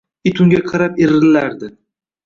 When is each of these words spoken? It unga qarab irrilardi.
It 0.29 0.41
unga 0.45 0.61
qarab 0.71 0.97
irrilardi. 1.05 1.73